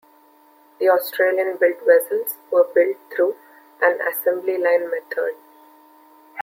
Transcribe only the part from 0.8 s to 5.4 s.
Australian-built vessels were built through an assembly-line method.